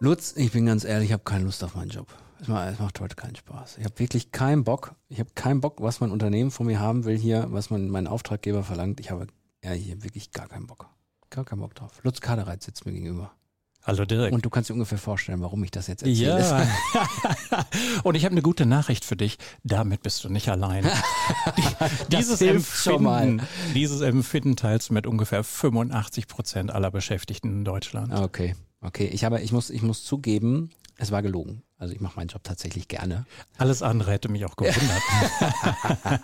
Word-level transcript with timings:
Lutz, 0.00 0.34
ich 0.36 0.52
bin 0.52 0.66
ganz 0.66 0.84
ehrlich, 0.84 1.08
ich 1.08 1.12
habe 1.12 1.24
keine 1.24 1.44
Lust 1.44 1.64
auf 1.64 1.74
meinen 1.74 1.90
Job. 1.90 2.06
Es 2.40 2.46
macht, 2.46 3.00
heute 3.00 3.16
keinen 3.16 3.34
Spaß. 3.34 3.78
Ich 3.78 3.84
habe 3.84 3.98
wirklich 3.98 4.30
keinen 4.30 4.62
Bock. 4.62 4.94
Ich 5.08 5.18
habe 5.18 5.30
keinen 5.34 5.60
Bock, 5.60 5.82
was 5.82 5.98
mein 5.98 6.12
Unternehmen 6.12 6.52
von 6.52 6.66
mir 6.66 6.78
haben 6.78 7.04
will 7.04 7.18
hier, 7.18 7.46
was 7.50 7.70
mein, 7.70 7.88
mein 7.88 8.06
Auftraggeber 8.06 8.62
verlangt. 8.62 9.00
Ich 9.00 9.10
habe 9.10 9.26
ehrlich 9.60 9.86
hier 9.86 10.04
wirklich 10.04 10.30
gar 10.30 10.46
keinen 10.46 10.68
Bock. 10.68 10.88
Gar 11.30 11.44
keinen 11.44 11.58
Bock 11.58 11.74
drauf. 11.74 11.98
Lutz 12.04 12.20
Kadereit 12.20 12.62
sitzt 12.62 12.86
mir 12.86 12.92
gegenüber. 12.92 13.32
Hallo 13.82 14.04
Dirk. 14.04 14.32
Und 14.32 14.44
du 14.44 14.50
kannst 14.50 14.70
dir 14.70 14.74
ungefähr 14.74 14.98
vorstellen, 14.98 15.40
warum 15.40 15.64
ich 15.64 15.72
das 15.72 15.88
jetzt 15.88 16.02
erzähle. 16.02 16.40
Ja. 16.40 16.66
Und 18.04 18.14
ich 18.14 18.24
habe 18.24 18.32
eine 18.32 18.42
gute 18.42 18.66
Nachricht 18.66 19.04
für 19.04 19.16
dich. 19.16 19.36
Damit 19.64 20.02
bist 20.02 20.22
du 20.22 20.28
nicht 20.28 20.48
allein. 20.48 20.84
Die, 21.56 22.16
dieses, 22.16 22.40
Empfinden, 22.40 23.42
dieses 23.74 24.00
Empfinden 24.00 24.56
teilst 24.56 24.90
du 24.90 24.94
mit 24.94 25.06
ungefähr 25.06 25.42
85 25.42 26.28
Prozent 26.28 26.70
aller 26.70 26.90
Beschäftigten 26.90 27.48
in 27.48 27.64
Deutschland. 27.64 28.12
Okay. 28.12 28.54
Okay, 28.80 29.06
ich 29.12 29.24
habe, 29.24 29.40
ich 29.40 29.52
muss, 29.52 29.70
ich 29.70 29.82
muss 29.82 30.04
zugeben, 30.04 30.70
es 30.96 31.10
war 31.10 31.22
gelogen. 31.22 31.62
Also 31.80 31.94
ich 31.94 32.00
mache 32.00 32.16
meinen 32.16 32.26
Job 32.26 32.42
tatsächlich 32.42 32.88
gerne. 32.88 33.24
Alles 33.56 33.82
andere 33.82 34.10
hätte 34.10 34.28
mich 34.28 34.44
auch 34.44 34.56
gewundert. 34.56 35.00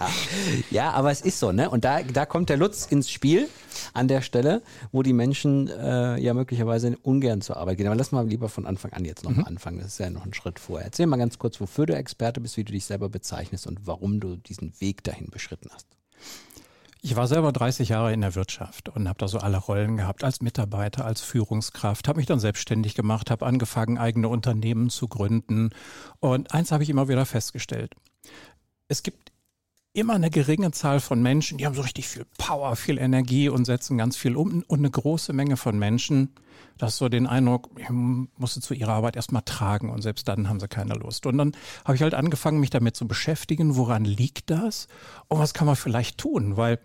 ja, 0.73 0.91
aber 0.91 1.13
es 1.13 1.21
ist 1.21 1.39
so, 1.39 1.53
ne? 1.53 1.71
Und 1.71 1.85
da, 1.85 2.03
da 2.03 2.27
kommt 2.27 2.49
der 2.49 2.57
Lutz 2.57 2.87
ins 2.87 3.09
Spiel 3.09 3.49
an 3.93 4.09
der 4.09 4.21
Stelle, 4.21 4.63
wo 4.91 5.05
die 5.05 5.13
Menschen 5.13 5.69
äh, 5.69 6.21
ja 6.21 6.35
möglicherweise 6.35 6.97
ungern 7.03 7.41
zur 7.41 7.57
Arbeit 7.57 7.77
gehen. 7.77 7.87
Aber 7.87 7.95
lass 7.95 8.11
mal 8.11 8.27
lieber 8.27 8.49
von 8.49 8.67
Anfang 8.67 8.93
an 8.93 9.05
jetzt 9.05 9.23
noch 9.23 9.31
mhm. 9.31 9.45
anfangen. 9.45 9.79
Das 9.79 9.89
ist 9.89 9.99
ja 9.99 10.11
noch 10.11 10.27
ein 10.27 10.35
Schritt 10.35 10.59
vorher. 10.59 10.87
Erzähl 10.87 11.07
mal 11.07 11.19
ganz 11.19 11.39
kurz, 11.39 11.61
wofür 11.61 11.87
du 11.87 11.95
Experte 11.95 12.41
bist, 12.41 12.57
wie 12.57 12.65
du 12.65 12.73
dich 12.73 12.85
selber 12.85 13.09
bezeichnest 13.09 13.69
und 13.69 13.87
warum 13.87 14.19
du 14.19 14.35
diesen 14.35 14.73
Weg 14.81 15.05
dahin 15.05 15.29
beschritten 15.31 15.71
hast. 15.73 15.87
Ich 17.07 17.17
war 17.17 17.27
selber 17.27 17.53
30 17.53 17.91
Jahre 17.91 18.15
in 18.15 18.23
der 18.23 18.35
Wirtschaft 18.35 18.89
und 18.89 19.09
habe 19.09 19.19
da 19.19 19.29
so 19.29 19.37
alle 19.37 19.59
Rollen 19.59 19.99
gehabt, 19.99 20.25
als 20.25 20.41
Mitarbeiter, 20.41 21.05
als 21.05 21.21
Führungskraft, 21.21 22.09
habe 22.09 22.17
mich 22.17 22.25
dann 22.25 22.41
selbstständig 22.41 22.95
gemacht, 22.95 23.31
habe 23.31 23.45
angefangen, 23.45 23.99
eigene 23.99 24.27
Unternehmen 24.29 24.89
zu 24.89 25.07
gründen. 25.07 25.69
Und 26.21 26.55
eins 26.55 26.73
habe 26.73 26.83
ich 26.83 26.89
immer 26.89 27.07
wieder 27.07 27.27
festgestellt. 27.27 27.95
Es 28.89 29.03
gibt 29.03 29.24
immer 29.95 30.15
eine 30.15 30.29
geringe 30.29 30.73
Zahl 30.73 31.01
von 31.01 31.23
Menschen, 31.23 31.57
die 31.57 31.67
haben 31.67 31.75
so 31.75 31.83
richtig 31.83 32.09
viel 32.09 32.27
Power, 32.37 32.77
viel 32.77 32.99
Energie 32.99 33.49
und 33.49 33.65
setzen 33.65 33.97
ganz 33.97 34.17
viel 34.17 34.37
um. 34.37 34.65
Und 34.67 34.81
eine 34.81 34.91
große 34.91 35.33
Menge 35.33 35.57
von 35.57 35.79
Menschen, 35.79 36.35
das 36.77 36.99
so 36.99 37.09
den 37.09 37.29
Eindruck, 37.29 37.71
ich 37.79 37.89
musste 37.91 38.61
zu 38.61 38.75
ihrer 38.75 38.93
Arbeit 38.93 39.15
erstmal 39.15 39.43
tragen 39.43 39.91
und 39.91 40.03
selbst 40.03 40.27
dann 40.27 40.49
haben 40.49 40.59
sie 40.59 40.67
keine 40.67 40.95
Lust. 40.95 41.27
Und 41.27 41.39
dann 41.39 41.53
habe 41.85 41.95
ich 41.95 42.03
halt 42.03 42.15
angefangen, 42.15 42.59
mich 42.59 42.71
damit 42.71 42.97
zu 42.97 43.07
beschäftigen, 43.07 43.77
woran 43.77 44.05
liegt 44.05 44.51
das 44.51 44.89
und 45.29 45.39
was 45.39 45.55
kann 45.55 45.67
man 45.67 45.77
vielleicht 45.77 46.19
tun, 46.19 46.57
weil 46.57 46.81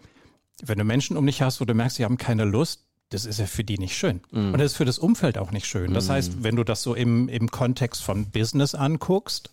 wenn 0.61 0.77
du 0.77 0.83
Menschen 0.83 1.17
um 1.17 1.25
dich 1.25 1.41
hast, 1.41 1.59
wo 1.59 1.65
du 1.65 1.73
merkst, 1.73 1.97
sie 1.97 2.05
haben 2.05 2.17
keine 2.17 2.45
Lust, 2.45 2.85
das 3.09 3.25
ist 3.25 3.39
ja 3.39 3.47
für 3.47 3.63
die 3.63 3.79
nicht 3.79 3.97
schön. 3.97 4.21
Mhm. 4.31 4.53
Und 4.53 4.59
das 4.59 4.73
ist 4.73 4.77
für 4.77 4.85
das 4.85 4.99
Umfeld 4.99 5.39
auch 5.39 5.51
nicht 5.51 5.65
schön. 5.65 5.95
Das 5.95 6.09
mhm. 6.09 6.11
heißt, 6.11 6.43
wenn 6.43 6.55
du 6.55 6.63
das 6.63 6.83
so 6.83 6.93
im, 6.93 7.27
im 7.27 7.49
Kontext 7.49 8.03
von 8.03 8.29
Business 8.29 8.75
anguckst, 8.75 9.49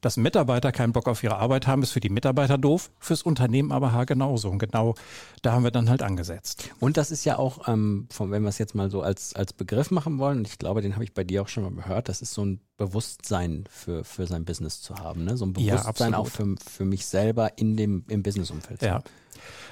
dass 0.00 0.16
Mitarbeiter 0.16 0.72
keinen 0.72 0.92
Bock 0.92 1.08
auf 1.08 1.22
ihre 1.22 1.36
Arbeit 1.36 1.66
haben, 1.66 1.82
ist 1.82 1.92
für 1.92 2.00
die 2.00 2.08
Mitarbeiter 2.08 2.58
doof, 2.58 2.90
fürs 2.98 3.22
Unternehmen 3.22 3.72
aber 3.72 4.06
genauso. 4.06 4.50
Und 4.50 4.58
genau 4.58 4.94
da 5.42 5.52
haben 5.52 5.64
wir 5.64 5.70
dann 5.70 5.90
halt 5.90 6.02
angesetzt. 6.02 6.70
Und 6.80 6.96
das 6.96 7.10
ist 7.10 7.24
ja 7.24 7.38
auch, 7.38 7.68
ähm, 7.68 8.06
von, 8.10 8.30
wenn 8.30 8.42
wir 8.42 8.48
es 8.48 8.58
jetzt 8.58 8.74
mal 8.74 8.90
so 8.90 9.02
als, 9.02 9.34
als 9.34 9.52
Begriff 9.52 9.90
machen 9.90 10.18
wollen, 10.18 10.38
und 10.38 10.48
ich 10.48 10.58
glaube, 10.58 10.82
den 10.82 10.94
habe 10.94 11.04
ich 11.04 11.14
bei 11.14 11.24
dir 11.24 11.42
auch 11.42 11.48
schon 11.48 11.64
mal 11.64 11.72
gehört, 11.72 12.08
das 12.08 12.22
ist 12.22 12.34
so 12.34 12.44
ein 12.44 12.60
Bewusstsein 12.76 13.64
für, 13.68 14.04
für 14.04 14.26
sein 14.26 14.44
Business 14.44 14.80
zu 14.80 14.96
haben. 14.96 15.24
Ne? 15.24 15.36
So 15.36 15.44
ein 15.44 15.52
Bewusstsein 15.52 16.12
ja, 16.12 16.18
auch 16.18 16.28
für, 16.28 16.54
für 16.66 16.84
mich 16.84 17.06
selber 17.06 17.58
in 17.58 17.76
dem, 17.76 18.04
im 18.08 18.22
Businessumfeld. 18.22 18.82
Ja. 18.82 19.02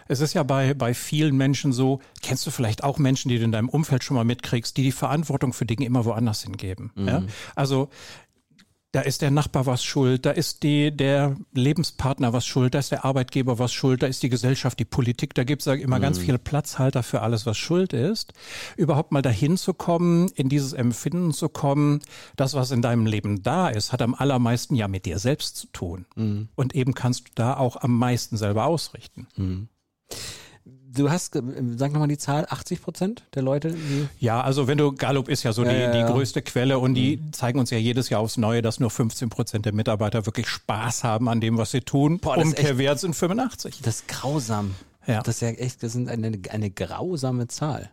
Es 0.08 0.20
ist 0.20 0.34
ja 0.34 0.42
bei, 0.42 0.74
bei 0.74 0.94
vielen 0.94 1.36
Menschen 1.36 1.72
so, 1.72 2.00
kennst 2.22 2.46
du 2.46 2.50
vielleicht 2.50 2.82
auch 2.82 2.98
Menschen, 2.98 3.28
die 3.28 3.38
du 3.38 3.44
in 3.44 3.52
deinem 3.52 3.68
Umfeld 3.68 4.02
schon 4.02 4.14
mal 4.14 4.24
mitkriegst, 4.24 4.76
die 4.76 4.82
die 4.82 4.92
Verantwortung 4.92 5.52
für 5.52 5.66
Dinge 5.66 5.84
immer 5.84 6.04
woanders 6.06 6.42
hingeben. 6.42 6.90
Mhm. 6.94 7.08
Ja? 7.08 7.22
Also 7.54 7.90
da 8.92 9.02
ist 9.02 9.20
der 9.20 9.30
Nachbar 9.30 9.66
was 9.66 9.84
schuld, 9.84 10.24
da 10.24 10.30
ist 10.30 10.62
die, 10.62 10.90
der 10.90 11.36
Lebenspartner 11.52 12.32
was 12.32 12.46
schuld, 12.46 12.74
da 12.74 12.78
ist 12.78 12.90
der 12.90 13.04
Arbeitgeber 13.04 13.58
was 13.58 13.72
schuld, 13.72 14.02
da 14.02 14.06
ist 14.06 14.22
die 14.22 14.30
Gesellschaft, 14.30 14.78
die 14.78 14.86
Politik, 14.86 15.34
da 15.34 15.44
gibt 15.44 15.66
es 15.66 15.66
immer 15.66 15.98
mhm. 15.98 16.02
ganz 16.02 16.18
viele 16.18 16.38
Platzhalter 16.38 17.02
für 17.02 17.20
alles, 17.20 17.44
was 17.44 17.58
schuld 17.58 17.92
ist. 17.92 18.32
Überhaupt 18.76 19.12
mal 19.12 19.20
dahin 19.20 19.58
zu 19.58 19.74
kommen, 19.74 20.28
in 20.34 20.48
dieses 20.48 20.72
Empfinden 20.72 21.32
zu 21.32 21.50
kommen, 21.50 22.00
das, 22.36 22.54
was 22.54 22.70
in 22.70 22.80
deinem 22.80 23.04
Leben 23.04 23.42
da 23.42 23.68
ist, 23.68 23.92
hat 23.92 24.00
am 24.00 24.14
allermeisten 24.14 24.74
ja 24.74 24.88
mit 24.88 25.04
dir 25.04 25.18
selbst 25.18 25.56
zu 25.56 25.66
tun. 25.68 26.06
Mhm. 26.16 26.48
Und 26.54 26.74
eben 26.74 26.94
kannst 26.94 27.28
du 27.28 27.32
da 27.34 27.56
auch 27.56 27.76
am 27.76 27.98
meisten 27.98 28.38
selber 28.38 28.64
ausrichten. 28.64 29.26
Mhm 29.36 29.68
du 30.92 31.10
hast, 31.10 31.34
sag 31.34 31.92
nochmal 31.92 32.08
die 32.08 32.18
Zahl, 32.18 32.46
80 32.48 32.82
Prozent 32.82 33.24
der 33.34 33.42
Leute? 33.42 33.76
ja, 34.18 34.40
also 34.40 34.66
wenn 34.66 34.78
du, 34.78 34.92
Gallup 34.92 35.28
ist 35.28 35.42
ja 35.42 35.52
so 35.52 35.64
die, 35.64 35.70
ja. 35.70 35.92
die 35.92 36.12
größte 36.12 36.42
Quelle 36.42 36.78
und 36.78 36.94
die 36.94 37.18
mhm. 37.18 37.32
zeigen 37.32 37.58
uns 37.58 37.70
ja 37.70 37.78
jedes 37.78 38.08
Jahr 38.08 38.20
aufs 38.20 38.36
Neue, 38.36 38.62
dass 38.62 38.80
nur 38.80 38.90
15 38.90 39.28
Prozent 39.28 39.66
der 39.66 39.72
Mitarbeiter 39.72 40.26
wirklich 40.26 40.48
Spaß 40.48 41.04
haben 41.04 41.28
an 41.28 41.40
dem, 41.40 41.58
was 41.58 41.70
sie 41.70 41.80
tun. 41.80 42.18
Boah, 42.18 42.38
Umkehrwert 42.38 43.00
sind 43.00 43.14
85. 43.14 43.80
Das 43.82 43.96
ist 43.96 44.08
grausam. 44.08 44.74
Ja. 45.06 45.22
Das 45.22 45.36
ist 45.36 45.40
ja 45.40 45.48
echt, 45.48 45.82
das 45.82 45.94
ist 45.94 46.08
eine, 46.08 46.38
eine 46.50 46.70
grausame 46.70 47.48
Zahl. 47.48 47.90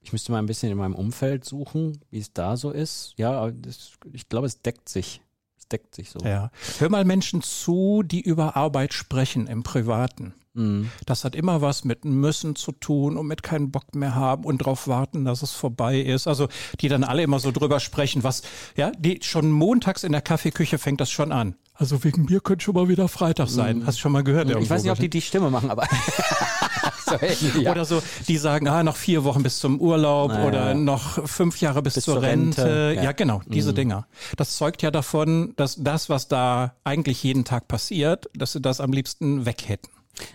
Ich 0.00 0.12
müsste 0.12 0.32
mal 0.32 0.38
ein 0.38 0.46
bisschen 0.46 0.70
in 0.72 0.78
meinem 0.78 0.94
Umfeld 0.94 1.44
suchen, 1.44 2.00
wie 2.10 2.18
es 2.18 2.32
da 2.32 2.56
so 2.56 2.70
ist. 2.70 3.14
Ja, 3.16 3.50
das, 3.50 3.92
ich 4.12 4.28
glaube, 4.28 4.46
es 4.46 4.62
deckt 4.62 4.88
sich. 4.88 5.20
Es 5.58 5.68
deckt 5.68 5.94
sich 5.94 6.10
so. 6.10 6.20
Ja. 6.20 6.50
Hör 6.78 6.88
mal 6.88 7.04
Menschen 7.04 7.42
zu, 7.42 8.02
die 8.02 8.20
über 8.20 8.56
Arbeit 8.56 8.94
sprechen 8.94 9.46
im 9.46 9.62
Privaten. 9.62 10.34
Mhm. 10.58 10.90
Das 11.06 11.24
hat 11.24 11.34
immer 11.34 11.62
was 11.62 11.84
mit 11.84 12.04
müssen 12.04 12.56
zu 12.56 12.72
tun 12.72 13.16
und 13.16 13.26
mit 13.26 13.42
keinen 13.42 13.70
Bock 13.70 13.94
mehr 13.94 14.14
haben 14.14 14.44
und 14.44 14.60
darauf 14.60 14.88
warten, 14.88 15.24
dass 15.24 15.42
es 15.42 15.52
vorbei 15.52 16.00
ist. 16.00 16.26
Also 16.26 16.48
die 16.80 16.88
dann 16.88 17.04
alle 17.04 17.22
immer 17.22 17.38
so 17.38 17.52
drüber 17.52 17.80
sprechen, 17.80 18.24
was, 18.24 18.42
ja, 18.76 18.90
die 18.98 19.20
schon 19.22 19.50
montags 19.50 20.04
in 20.04 20.12
der 20.12 20.20
Kaffeeküche 20.20 20.78
fängt 20.78 21.00
das 21.00 21.10
schon 21.10 21.32
an. 21.32 21.54
Also 21.74 22.02
wegen 22.02 22.24
mir 22.24 22.40
könnte 22.40 22.64
schon 22.64 22.74
mal 22.74 22.88
wieder 22.88 23.06
Freitag 23.06 23.48
sein. 23.48 23.78
Mhm. 23.78 23.86
Hast 23.86 23.98
du 23.98 24.02
schon 24.02 24.12
mal 24.12 24.24
gehört? 24.24 24.50
Ich 24.50 24.68
weiß 24.68 24.82
nicht, 24.82 24.90
ob 24.90 24.98
die 24.98 25.08
die 25.08 25.20
Stimme 25.20 25.48
machen, 25.48 25.70
aber 25.70 25.86
so 27.06 27.14
ähnlich, 27.20 27.54
ja. 27.62 27.70
oder 27.70 27.84
so, 27.84 28.02
die 28.26 28.36
sagen, 28.36 28.68
ah, 28.68 28.82
noch 28.82 28.96
vier 28.96 29.24
Wochen 29.24 29.42
bis 29.42 29.58
zum 29.58 29.80
Urlaub 29.80 30.32
naja. 30.32 30.46
oder 30.46 30.74
noch 30.74 31.28
fünf 31.28 31.60
Jahre 31.60 31.82
bis, 31.82 31.94
bis 31.94 32.04
zur, 32.04 32.14
zur, 32.14 32.22
Rente. 32.22 32.64
Rente. 32.64 32.94
Ja. 32.96 33.04
ja. 33.04 33.12
genau, 33.12 33.42
diese 33.46 33.70
mhm. 33.70 33.76
Dinger. 33.76 34.06
Das 34.36 34.56
zeugt 34.56 34.82
ja 34.82 34.90
davon, 34.90 35.52
dass 35.56 35.76
das, 35.76 36.08
was 36.08 36.28
da 36.28 36.74
eigentlich 36.84 37.22
jeden 37.22 37.44
Tag 37.44 37.68
passiert, 37.68 38.28
dass 38.34 38.52
sie 38.52 38.60
das 38.60 38.80
am 38.80 38.92
liebsten 38.92 39.46
weg 39.46 39.68
hätten. 39.68 39.88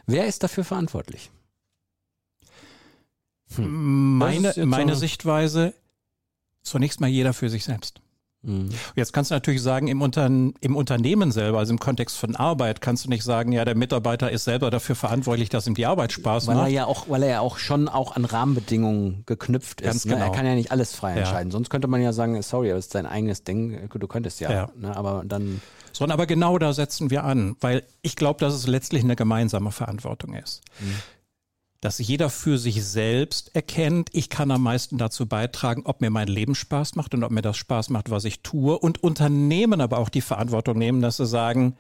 Wer 0.05 0.27
ist 0.27 0.43
dafür 0.43 0.63
verantwortlich? 0.63 1.31
Hm. 3.55 4.17
Meine, 4.17 4.53
meine 4.65 4.93
so 4.93 4.99
Sichtweise, 4.99 5.73
zunächst 6.61 6.99
mal 6.99 7.07
jeder 7.07 7.33
für 7.33 7.49
sich 7.49 7.63
selbst. 7.63 8.02
Mhm. 8.43 8.69
Jetzt 8.95 9.13
kannst 9.13 9.31
du 9.31 9.35
natürlich 9.35 9.61
sagen, 9.61 9.87
im, 9.87 10.01
Unter 10.01 10.25
im 10.25 10.75
Unternehmen 10.75 11.31
selber, 11.31 11.59
also 11.59 11.71
im 11.73 11.79
Kontext 11.79 12.17
von 12.17 12.35
Arbeit, 12.35 12.81
kannst 12.81 13.05
du 13.05 13.09
nicht 13.09 13.23
sagen, 13.23 13.51
ja, 13.51 13.65
der 13.65 13.75
Mitarbeiter 13.75 14.31
ist 14.31 14.43
selber 14.43 14.69
dafür 14.69 14.95
verantwortlich, 14.95 15.49
dass 15.49 15.65
ihm 15.65 15.75
die 15.75 15.85
Arbeit 15.85 16.11
Spaß 16.11 16.47
weil 16.47 16.55
macht. 16.55 16.67
Er 16.67 16.73
ja 16.73 16.85
auch, 16.85 17.09
weil 17.09 17.23
er 17.23 17.29
ja 17.29 17.39
auch 17.39 17.57
schon 17.57 17.87
auch 17.87 18.15
an 18.15 18.25
Rahmenbedingungen 18.25 19.23
geknüpft 19.25 19.81
ist. 19.81 19.87
Ganz 19.87 20.05
ne? 20.05 20.13
genau. 20.13 20.25
Er 20.25 20.31
kann 20.31 20.45
ja 20.45 20.55
nicht 20.55 20.71
alles 20.71 20.93
frei 20.93 21.13
entscheiden. 21.13 21.49
Ja. 21.49 21.53
Sonst 21.53 21.69
könnte 21.69 21.87
man 21.87 22.01
ja 22.01 22.13
sagen, 22.13 22.39
sorry, 22.41 22.69
das 22.69 22.85
ist 22.85 22.91
sein 22.91 23.05
eigenes 23.05 23.43
Ding, 23.43 23.89
du 23.93 24.07
könntest 24.07 24.39
ja. 24.41 24.51
ja. 24.51 24.69
Ne? 24.75 24.95
Aber 24.95 25.23
dann 25.25 25.61
sondern 25.93 26.15
aber 26.15 26.25
genau 26.25 26.57
da 26.57 26.73
setzen 26.73 27.11
wir 27.11 27.23
an, 27.23 27.55
weil 27.61 27.83
ich 28.01 28.15
glaube, 28.15 28.39
dass 28.39 28.55
es 28.55 28.67
letztlich 28.67 29.03
eine 29.03 29.15
gemeinsame 29.15 29.71
Verantwortung 29.71 30.33
ist. 30.33 30.61
Mhm. 30.79 30.95
Dass 31.83 31.97
jeder 31.97 32.29
für 32.29 32.57
sich 32.57 32.81
selbst 32.81 33.53
erkennt, 33.53 34.07
ich 34.13 34.29
kann 34.29 34.51
am 34.51 34.63
meisten 34.63 34.97
dazu 34.97 35.25
beitragen, 35.25 35.81
ob 35.83 35.99
mir 35.99 36.11
mein 36.11 36.29
Leben 36.29 36.55
Spaß 36.55 36.95
macht 36.95 37.13
und 37.13 37.25
ob 37.25 37.31
mir 37.31 37.41
das 37.41 37.57
Spaß 37.57 37.89
macht, 37.89 38.09
was 38.09 38.23
ich 38.23 38.41
tue. 38.41 38.79
Und 38.79 39.03
Unternehmen 39.03 39.81
aber 39.81 39.97
auch 39.97 40.07
die 40.07 40.21
Verantwortung 40.21 40.77
nehmen, 40.77 41.01
dass 41.01 41.17
sie 41.17 41.25
sagen, 41.25 41.75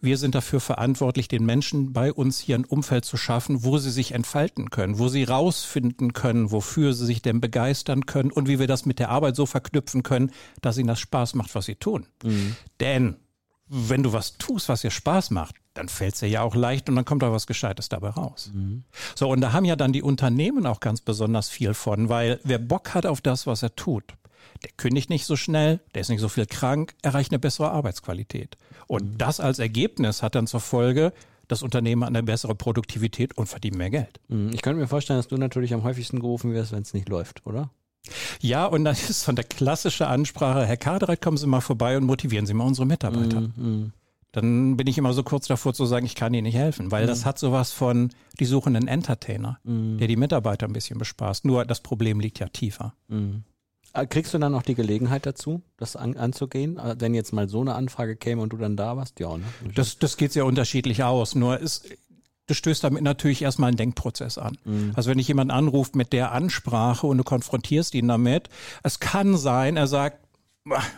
wir 0.00 0.18
sind 0.18 0.34
dafür 0.34 0.58
verantwortlich, 0.58 1.28
den 1.28 1.46
Menschen 1.46 1.92
bei 1.92 2.12
uns 2.12 2.40
hier 2.40 2.56
ein 2.56 2.64
Umfeld 2.64 3.04
zu 3.04 3.16
schaffen, 3.16 3.62
wo 3.62 3.78
sie 3.78 3.92
sich 3.92 4.10
entfalten 4.10 4.70
können, 4.70 4.98
wo 4.98 5.06
sie 5.06 5.22
rausfinden 5.22 6.14
können, 6.14 6.50
wofür 6.50 6.92
sie 6.92 7.06
sich 7.06 7.22
denn 7.22 7.40
begeistern 7.40 8.06
können 8.06 8.32
und 8.32 8.48
wie 8.48 8.58
wir 8.58 8.66
das 8.66 8.86
mit 8.86 8.98
der 8.98 9.10
Arbeit 9.10 9.36
so 9.36 9.46
verknüpfen 9.46 10.02
können, 10.02 10.32
dass 10.62 10.78
ihnen 10.78 10.88
das 10.88 10.98
Spaß 10.98 11.34
macht, 11.36 11.54
was 11.54 11.66
sie 11.66 11.76
tun. 11.76 12.06
Mhm. 12.24 12.56
Denn 12.80 13.16
wenn 13.68 14.02
du 14.02 14.12
was 14.12 14.36
tust, 14.36 14.68
was 14.68 14.80
dir 14.80 14.90
Spaß 14.90 15.30
macht, 15.30 15.54
dann 15.74 15.88
fällt 15.88 16.14
es 16.14 16.20
dir 16.20 16.28
ja 16.28 16.42
auch 16.42 16.54
leicht 16.54 16.88
und 16.88 16.96
dann 16.96 17.04
kommt 17.04 17.22
da 17.22 17.32
was 17.32 17.46
Gescheites 17.46 17.88
dabei 17.88 18.10
raus. 18.10 18.50
Mhm. 18.54 18.84
So, 19.14 19.28
und 19.28 19.40
da 19.40 19.52
haben 19.52 19.64
ja 19.64 19.76
dann 19.76 19.92
die 19.92 20.02
Unternehmen 20.02 20.66
auch 20.66 20.80
ganz 20.80 21.00
besonders 21.00 21.48
viel 21.48 21.74
von, 21.74 22.08
weil 22.08 22.40
wer 22.44 22.58
Bock 22.58 22.94
hat 22.94 23.06
auf 23.06 23.20
das, 23.20 23.46
was 23.46 23.62
er 23.62 23.74
tut, 23.74 24.04
der 24.62 24.70
kündigt 24.76 25.10
nicht 25.10 25.26
so 25.26 25.36
schnell, 25.36 25.80
der 25.94 26.02
ist 26.02 26.08
nicht 26.08 26.20
so 26.20 26.28
viel 26.28 26.46
krank, 26.46 26.94
erreicht 27.02 27.32
eine 27.32 27.38
bessere 27.38 27.70
Arbeitsqualität. 27.70 28.56
Und 28.86 29.04
mhm. 29.04 29.18
das 29.18 29.40
als 29.40 29.58
Ergebnis 29.58 30.22
hat 30.22 30.36
dann 30.36 30.46
zur 30.46 30.60
Folge, 30.60 31.12
das 31.48 31.62
Unternehmen 31.62 32.02
hat 32.02 32.10
eine 32.10 32.22
bessere 32.22 32.54
Produktivität 32.54 33.36
und 33.36 33.46
verdient 33.46 33.76
mehr 33.76 33.90
Geld. 33.90 34.20
Mhm. 34.28 34.52
Ich 34.54 34.62
könnte 34.62 34.80
mir 34.80 34.88
vorstellen, 34.88 35.18
dass 35.18 35.28
du 35.28 35.36
natürlich 35.36 35.74
am 35.74 35.82
häufigsten 35.82 36.20
gerufen 36.20 36.54
wirst, 36.54 36.72
wenn 36.72 36.82
es 36.82 36.94
nicht 36.94 37.08
läuft, 37.08 37.44
oder? 37.46 37.70
Ja, 38.40 38.66
und 38.66 38.84
dann 38.84 38.94
ist 39.08 39.24
von 39.24 39.36
der 39.36 39.44
klassische 39.44 40.06
Ansprache, 40.06 40.66
Herr 40.66 40.76
Kadereit, 40.76 41.20
kommen 41.20 41.36
Sie 41.36 41.46
mal 41.46 41.60
vorbei 41.60 41.96
und 41.96 42.04
motivieren 42.04 42.46
Sie 42.46 42.54
mal 42.54 42.64
unsere 42.64 42.86
Mitarbeiter. 42.86 43.40
Mm, 43.40 43.92
Dann 44.34 44.76
bin 44.76 44.88
ich 44.88 44.98
immer 44.98 45.12
so 45.12 45.22
kurz 45.22 45.46
davor 45.46 45.74
zu 45.74 45.86
sagen, 45.86 46.04
ich 46.04 46.16
kann 46.16 46.34
Ihnen 46.34 46.42
nicht 46.42 46.56
helfen, 46.56 46.90
weil 46.90 47.04
mm. 47.04 47.06
das 47.06 47.24
hat 47.24 47.38
sowas 47.38 47.70
von, 47.70 48.10
die 48.40 48.44
suchen 48.44 48.74
einen 48.74 48.88
Entertainer, 48.88 49.60
mm. 49.62 49.98
der 49.98 50.08
die 50.08 50.16
Mitarbeiter 50.16 50.66
ein 50.66 50.72
bisschen 50.72 50.98
bespaßt. 50.98 51.44
Nur 51.44 51.64
das 51.64 51.80
Problem 51.80 52.18
liegt 52.18 52.40
ja 52.40 52.48
tiefer. 52.48 52.94
Äh, 53.92 54.06
kriegst 54.06 54.34
du 54.34 54.38
dann 54.38 54.50
noch 54.50 54.62
die 54.62 54.74
Gelegenheit 54.74 55.24
dazu, 55.24 55.62
das 55.76 55.94
an, 55.94 56.16
anzugehen? 56.16 56.78
Äh, 56.78 56.96
wenn 56.98 57.14
jetzt 57.14 57.32
mal 57.32 57.48
so 57.48 57.60
eine 57.60 57.76
Anfrage 57.76 58.16
käme 58.16 58.42
und 58.42 58.52
du 58.52 58.56
dann 58.56 58.76
da 58.76 58.96
warst? 58.96 59.20
Ja, 59.20 59.36
ne? 59.36 59.44
Das, 59.74 59.98
das 59.98 60.16
geht 60.16 60.32
sehr 60.32 60.46
unterschiedlich 60.46 61.04
aus. 61.04 61.36
Nur 61.36 61.60
ist, 61.60 61.88
du 62.48 62.54
stößt 62.54 62.82
damit 62.82 63.04
natürlich 63.04 63.42
erstmal 63.42 63.68
einen 63.68 63.76
Denkprozess 63.76 64.36
an. 64.36 64.58
Mhm. 64.64 64.92
Also 64.96 65.10
wenn 65.10 65.18
dich 65.18 65.28
jemand 65.28 65.52
anruft 65.52 65.94
mit 65.94 66.12
der 66.12 66.32
Ansprache 66.32 67.06
und 67.06 67.18
du 67.18 67.24
konfrontierst 67.24 67.94
ihn 67.94 68.08
damit, 68.08 68.48
es 68.82 68.98
kann 68.98 69.36
sein, 69.36 69.76
er 69.76 69.86
sagt, 69.86 70.23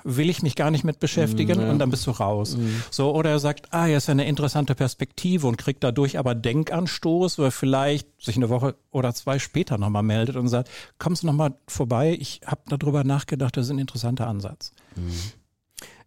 will 0.04 0.30
ich 0.30 0.42
mich 0.42 0.54
gar 0.54 0.70
nicht 0.70 0.84
mit 0.84 1.00
beschäftigen 1.00 1.58
mhm, 1.58 1.64
ja. 1.64 1.70
und 1.70 1.78
dann 1.80 1.90
bist 1.90 2.06
du 2.06 2.12
raus. 2.12 2.56
Mhm. 2.56 2.82
So, 2.90 3.12
oder 3.14 3.30
er 3.30 3.38
sagt, 3.40 3.72
ah, 3.72 3.86
ja, 3.86 3.96
ist 3.96 4.08
eine 4.08 4.26
interessante 4.26 4.74
Perspektive 4.74 5.46
und 5.46 5.58
kriegt 5.58 5.82
dadurch 5.82 6.18
aber 6.18 6.34
Denkanstoß, 6.34 7.38
oder 7.40 7.50
vielleicht 7.50 8.08
sich 8.22 8.36
eine 8.36 8.48
Woche 8.48 8.76
oder 8.90 9.12
zwei 9.12 9.38
später 9.38 9.76
nochmal 9.76 10.04
meldet 10.04 10.36
und 10.36 10.48
sagt, 10.48 10.70
kommst 10.98 11.22
du 11.22 11.26
nochmal 11.26 11.54
vorbei, 11.66 12.16
ich 12.18 12.42
habe 12.46 12.62
darüber 12.68 13.02
nachgedacht, 13.02 13.56
das 13.56 13.66
ist 13.66 13.72
ein 13.72 13.78
interessanter 13.78 14.28
Ansatz. 14.28 14.72
Mhm. 14.94 15.12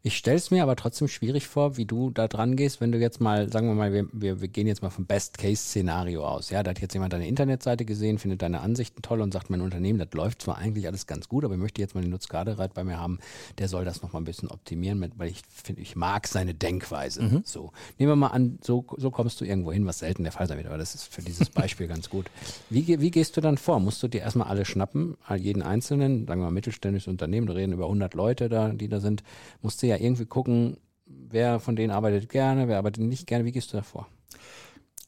Ich 0.01 0.15
stelle 0.15 0.37
es 0.37 0.49
mir 0.49 0.63
aber 0.63 0.77
trotzdem 0.77 1.09
schwierig 1.09 1.47
vor, 1.47 1.75
wie 1.75 1.83
du 1.83 2.09
da 2.09 2.29
dran 2.29 2.55
gehst, 2.55 2.79
wenn 2.79 2.93
du 2.93 2.97
jetzt 2.97 3.19
mal, 3.19 3.51
sagen 3.51 3.67
wir 3.67 3.75
mal, 3.75 3.91
wir, 3.91 4.07
wir, 4.13 4.39
wir 4.39 4.47
gehen 4.47 4.65
jetzt 4.65 4.81
mal 4.81 4.89
vom 4.89 5.05
Best-Case-Szenario 5.05 6.25
aus. 6.25 6.51
Ja, 6.51 6.63
da 6.63 6.71
hat 6.71 6.79
jetzt 6.79 6.93
jemand 6.93 7.11
deine 7.11 7.27
Internetseite 7.27 7.83
gesehen, 7.83 8.17
findet 8.17 8.41
deine 8.41 8.61
Ansichten 8.61 9.01
toll 9.01 9.19
und 9.19 9.33
sagt, 9.33 9.49
mein 9.49 9.59
Unternehmen, 9.59 9.99
das 9.99 10.07
läuft 10.13 10.43
zwar 10.43 10.57
eigentlich 10.57 10.87
alles 10.87 11.05
ganz 11.05 11.27
gut, 11.27 11.43
aber 11.43 11.55
ich 11.55 11.59
möchte 11.59 11.81
jetzt 11.81 11.95
mal 11.95 12.01
den 12.01 12.11
Lutz 12.11 12.29
Gadereit 12.29 12.73
bei 12.73 12.85
mir 12.85 12.97
haben, 12.97 13.19
der 13.57 13.67
soll 13.67 13.83
das 13.83 14.01
nochmal 14.01 14.21
ein 14.21 14.25
bisschen 14.25 14.47
optimieren, 14.47 14.99
mit, 14.99 15.19
weil 15.19 15.27
ich 15.27 15.41
finde, 15.53 15.81
ich 15.81 15.97
mag 15.97 16.27
seine 16.27 16.53
Denkweise. 16.53 17.21
Mhm. 17.21 17.41
So. 17.43 17.73
Nehmen 17.97 18.13
wir 18.13 18.15
mal 18.15 18.27
an, 18.27 18.57
so, 18.63 18.85
so 18.95 19.11
kommst 19.11 19.41
du 19.41 19.45
irgendwo 19.45 19.73
hin, 19.73 19.85
was 19.85 19.99
selten 19.99 20.23
der 20.23 20.31
Fall 20.31 20.47
sein 20.47 20.55
wird, 20.55 20.67
aber 20.67 20.77
das 20.77 20.95
ist 20.95 21.13
für 21.13 21.21
dieses 21.21 21.49
Beispiel 21.49 21.87
ganz 21.87 22.09
gut. 22.09 22.27
Wie, 22.69 23.01
wie 23.01 23.11
gehst 23.11 23.35
du 23.35 23.41
dann 23.41 23.57
vor? 23.57 23.81
Musst 23.81 24.01
du 24.01 24.07
dir 24.07 24.21
erstmal 24.21 24.47
alle 24.47 24.63
schnappen, 24.63 25.17
jeden 25.35 25.61
Einzelnen, 25.61 26.25
sagen 26.25 26.39
wir 26.39 26.45
mal 26.45 26.51
mittelständisches 26.51 27.09
Unternehmen, 27.09 27.49
wir 27.49 27.55
reden 27.55 27.73
über 27.73 27.85
100 27.85 28.13
Leute 28.13 28.47
da, 28.47 28.69
die 28.69 28.87
da 28.87 29.01
sind, 29.01 29.23
musst 29.61 29.83
du 29.83 29.88
ja 29.89 29.97
irgendwie 29.97 30.25
gucken, 30.25 30.77
wer 31.05 31.59
von 31.59 31.75
denen 31.75 31.91
arbeitet 31.91 32.29
gerne, 32.29 32.67
wer 32.67 32.77
arbeitet 32.77 33.03
nicht 33.03 33.27
gerne. 33.27 33.45
Wie 33.45 33.51
gehst 33.51 33.73
du 33.73 33.77
davor? 33.77 34.07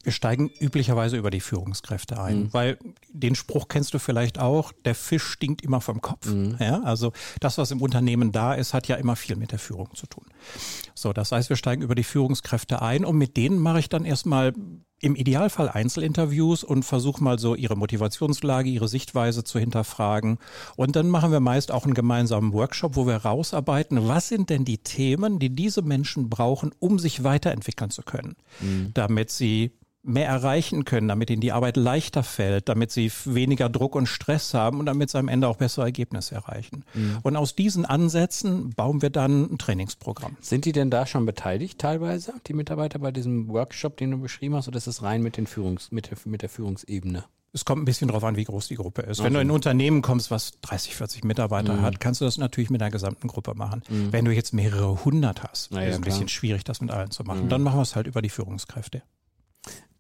Wir 0.03 0.11
steigen 0.11 0.49
üblicherweise 0.59 1.15
über 1.17 1.29
die 1.29 1.41
Führungskräfte 1.41 2.19
ein, 2.19 2.43
mhm. 2.43 2.53
weil 2.53 2.79
den 3.11 3.35
Spruch 3.35 3.67
kennst 3.67 3.93
du 3.93 3.99
vielleicht 3.99 4.39
auch, 4.39 4.71
der 4.83 4.95
Fisch 4.95 5.23
stinkt 5.23 5.61
immer 5.61 5.79
vom 5.79 6.01
Kopf. 6.01 6.25
Mhm. 6.27 6.57
Ja, 6.59 6.81
also 6.81 7.11
das, 7.39 7.59
was 7.59 7.69
im 7.69 7.81
Unternehmen 7.81 8.31
da 8.31 8.55
ist, 8.55 8.73
hat 8.73 8.87
ja 8.87 8.95
immer 8.95 9.15
viel 9.15 9.35
mit 9.35 9.51
der 9.51 9.59
Führung 9.59 9.93
zu 9.93 10.07
tun. 10.07 10.25
So, 10.95 11.13
das 11.13 11.31
heißt, 11.31 11.49
wir 11.49 11.55
steigen 11.55 11.83
über 11.83 11.93
die 11.93 12.03
Führungskräfte 12.03 12.81
ein 12.81 13.05
und 13.05 13.17
mit 13.17 13.37
denen 13.37 13.59
mache 13.59 13.79
ich 13.79 13.89
dann 13.89 14.05
erstmal 14.05 14.53
im 15.01 15.15
Idealfall 15.15 15.69
Einzelinterviews 15.69 16.63
und 16.63 16.83
versuche 16.83 17.23
mal 17.23 17.39
so 17.39 17.55
ihre 17.55 17.75
Motivationslage, 17.75 18.69
ihre 18.69 18.87
Sichtweise 18.87 19.43
zu 19.43 19.59
hinterfragen. 19.59 20.37
Und 20.75 20.95
dann 20.95 21.09
machen 21.09 21.31
wir 21.31 21.39
meist 21.39 21.71
auch 21.71 21.85
einen 21.85 21.95
gemeinsamen 21.95 22.53
Workshop, 22.53 22.95
wo 22.95 23.07
wir 23.07 23.17
rausarbeiten, 23.17 24.07
was 24.07 24.29
sind 24.29 24.49
denn 24.49 24.63
die 24.63 24.77
Themen, 24.77 25.39
die 25.39 25.49
diese 25.49 25.81
Menschen 25.81 26.29
brauchen, 26.29 26.71
um 26.79 26.99
sich 26.99 27.23
weiterentwickeln 27.23 27.89
zu 27.89 28.03
können, 28.03 28.35
mhm. 28.59 28.91
damit 28.93 29.31
sie 29.31 29.71
mehr 30.03 30.27
erreichen 30.27 30.85
können, 30.85 31.07
damit 31.07 31.29
ihnen 31.29 31.41
die 31.41 31.51
Arbeit 31.51 31.77
leichter 31.77 32.23
fällt, 32.23 32.69
damit 32.69 32.91
sie 32.91 33.11
weniger 33.25 33.69
Druck 33.69 33.95
und 33.95 34.07
Stress 34.07 34.53
haben 34.53 34.79
und 34.79 34.87
damit 34.87 35.09
sie 35.09 35.19
am 35.19 35.27
Ende 35.27 35.47
auch 35.47 35.57
bessere 35.57 35.85
Ergebnisse 35.85 36.35
erreichen. 36.35 36.83
Mhm. 36.93 37.19
Und 37.21 37.35
aus 37.35 37.55
diesen 37.55 37.85
Ansätzen 37.85 38.71
bauen 38.71 39.01
wir 39.01 39.11
dann 39.11 39.53
ein 39.53 39.57
Trainingsprogramm. 39.57 40.37
Sind 40.41 40.65
die 40.65 40.71
denn 40.71 40.89
da 40.89 41.05
schon 41.05 41.25
beteiligt 41.25 41.79
teilweise, 41.79 42.33
die 42.47 42.53
Mitarbeiter 42.53 42.99
bei 42.99 43.11
diesem 43.11 43.47
Workshop, 43.49 43.97
den 43.97 44.11
du 44.11 44.17
beschrieben 44.19 44.55
hast, 44.55 44.67
oder 44.67 44.77
ist 44.77 44.87
es 44.87 45.03
rein 45.03 45.21
mit, 45.21 45.37
den 45.37 45.45
Führungs-, 45.45 45.89
mit, 45.91 46.09
der, 46.09 46.17
mit 46.25 46.41
der 46.41 46.49
Führungsebene? 46.49 47.25
Es 47.53 47.65
kommt 47.65 47.81
ein 47.81 47.85
bisschen 47.85 48.07
darauf 48.07 48.23
an, 48.23 48.37
wie 48.37 48.45
groß 48.45 48.69
die 48.69 48.75
Gruppe 48.75 49.01
ist. 49.01 49.09
Also. 49.09 49.23
Wenn 49.25 49.33
du 49.33 49.41
in 49.41 49.47
ein 49.49 49.51
Unternehmen 49.51 50.01
kommst, 50.01 50.31
was 50.31 50.53
30, 50.61 50.95
40 50.95 51.25
Mitarbeiter 51.25 51.73
mhm. 51.73 51.81
hat, 51.81 51.99
kannst 51.99 52.21
du 52.21 52.25
das 52.25 52.37
natürlich 52.37 52.69
mit 52.69 52.79
der 52.79 52.91
gesamten 52.91 53.27
Gruppe 53.27 53.55
machen. 53.55 53.83
Mhm. 53.89 54.13
Wenn 54.13 54.25
du 54.25 54.31
jetzt 54.31 54.53
mehrere 54.53 55.03
hundert 55.03 55.43
hast, 55.43 55.71
ja, 55.71 55.81
ist 55.81 55.91
es 55.91 55.95
ein 55.97 56.01
bisschen 56.01 56.29
schwierig, 56.29 56.63
das 56.63 56.79
mit 56.79 56.91
allen 56.91 57.11
zu 57.11 57.23
machen. 57.23 57.45
Mhm. 57.45 57.49
Dann 57.49 57.61
machen 57.61 57.77
wir 57.77 57.83
es 57.83 57.95
halt 57.95 58.07
über 58.07 58.21
die 58.21 58.29
Führungskräfte. 58.29 59.03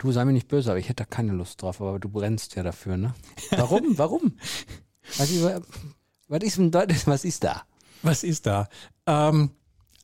Du 0.01 0.11
sei 0.11 0.25
mir 0.25 0.33
nicht 0.33 0.47
böse, 0.47 0.71
aber 0.71 0.79
ich 0.79 0.89
hätte 0.89 1.03
da 1.03 1.05
keine 1.05 1.31
Lust 1.31 1.61
drauf, 1.61 1.79
aber 1.79 1.99
du 1.99 2.09
brennst 2.09 2.55
ja 2.55 2.63
dafür, 2.63 2.97
ne? 2.97 3.13
Warum? 3.51 3.83
Warum? 3.99 4.33
Was, 5.19 5.29
was, 6.27 6.43
ist, 6.43 6.57
was 7.07 7.23
ist 7.23 7.43
da? 7.43 7.61
Was 8.01 8.23
ist 8.23 8.47
da? 8.47 8.67
Ähm, 9.05 9.51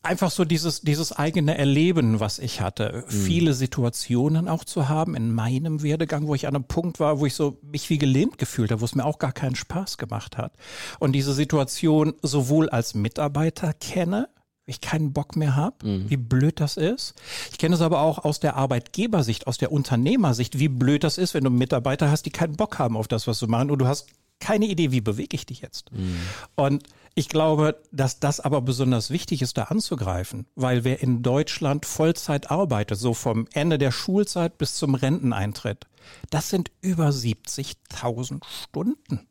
einfach 0.03 0.29
so 0.29 0.45
dieses, 0.45 0.81
dieses 0.81 1.13
eigene 1.13 1.57
Erleben, 1.57 2.19
was 2.19 2.37
ich 2.37 2.61
hatte. 2.61 3.05
Mhm. 3.07 3.11
Viele 3.11 3.53
Situationen 3.55 4.47
auch 4.47 4.65
zu 4.65 4.87
haben 4.87 5.15
in 5.15 5.33
meinem 5.33 5.81
Werdegang, 5.81 6.27
wo 6.27 6.35
ich 6.35 6.45
an 6.45 6.53
einem 6.53 6.65
Punkt 6.65 6.99
war, 6.99 7.19
wo 7.19 7.25
ich 7.25 7.33
so 7.33 7.57
mich 7.63 7.89
wie 7.89 7.97
gelähmt 7.97 8.37
gefühlt 8.37 8.69
habe, 8.69 8.81
wo 8.81 8.85
es 8.85 8.93
mir 8.93 9.03
auch 9.03 9.17
gar 9.17 9.31
keinen 9.31 9.55
Spaß 9.55 9.97
gemacht 9.97 10.37
hat. 10.37 10.53
Und 10.99 11.13
diese 11.13 11.33
Situation 11.33 12.13
sowohl 12.21 12.69
als 12.69 12.93
Mitarbeiter 12.93 13.73
kenne, 13.73 14.29
ich 14.67 14.81
keinen 14.81 15.13
Bock 15.13 15.35
mehr 15.35 15.55
habe, 15.55 15.87
mhm. 15.87 16.09
wie 16.09 16.17
blöd 16.17 16.59
das 16.59 16.77
ist. 16.77 17.15
Ich 17.51 17.57
kenne 17.57 17.75
es 17.75 17.81
aber 17.81 18.01
auch 18.01 18.23
aus 18.23 18.39
der 18.39 18.55
Arbeitgebersicht, 18.55 19.47
aus 19.47 19.57
der 19.57 19.71
Unternehmersicht, 19.71 20.59
wie 20.59 20.67
blöd 20.67 21.03
das 21.03 21.17
ist, 21.17 21.33
wenn 21.33 21.45
du 21.45 21.49
Mitarbeiter 21.49 22.11
hast, 22.11 22.23
die 22.23 22.31
keinen 22.31 22.57
Bock 22.57 22.77
haben 22.77 22.97
auf 22.97 23.07
das, 23.07 23.27
was 23.27 23.39
du 23.39 23.47
machst 23.47 23.71
und 23.71 23.79
du 23.79 23.87
hast 23.87 24.07
keine 24.39 24.67
Idee, 24.67 24.91
wie 24.91 25.01
bewege 25.01 25.35
ich 25.35 25.45
dich 25.45 25.61
jetzt. 25.61 25.91
Mhm. 25.91 26.19
Und 26.55 26.83
ich 27.15 27.29
glaube, 27.29 27.81
dass 27.91 28.19
das 28.19 28.39
aber 28.39 28.61
besonders 28.61 29.09
wichtig 29.09 29.41
ist, 29.41 29.57
da 29.57 29.63
anzugreifen, 29.63 30.45
weil 30.53 30.83
wer 30.83 31.01
in 31.01 31.23
Deutschland 31.23 31.85
Vollzeit 31.85 32.51
arbeitet, 32.51 32.99
so 32.99 33.15
vom 33.15 33.47
Ende 33.53 33.79
der 33.79 33.91
Schulzeit 33.91 34.59
bis 34.59 34.75
zum 34.75 34.93
Renteneintritt, 34.93 35.87
das 36.29 36.49
sind 36.49 36.71
über 36.81 37.07
70.000 37.09 38.43
Stunden. 38.45 39.27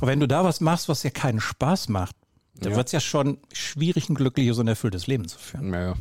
Und 0.00 0.06
wenn 0.06 0.20
du 0.20 0.28
da 0.28 0.44
was 0.44 0.60
machst, 0.60 0.88
was 0.88 1.02
dir 1.02 1.10
keinen 1.10 1.40
Spaß 1.40 1.88
macht, 1.88 2.14
da 2.60 2.70
ja. 2.70 2.76
wird 2.76 2.86
es 2.88 2.92
ja 2.92 3.00
schon 3.00 3.38
schwierig, 3.52 4.08
ein 4.08 4.14
glückliches 4.14 4.58
und 4.58 4.68
erfülltes 4.68 5.06
Leben 5.06 5.28
zu 5.28 5.38
führen. 5.38 5.72
Ja, 5.72 5.94